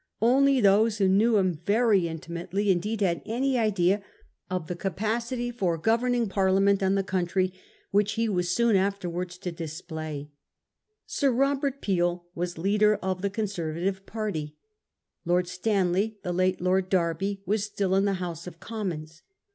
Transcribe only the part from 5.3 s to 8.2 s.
for governing Parliament and the country which